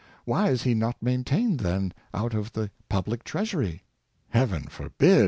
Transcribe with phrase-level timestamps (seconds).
[0.01, 3.81] ^ Why is he not maintained, then, out of the public treasury.^
[4.39, 5.19] ""Heaven forbid!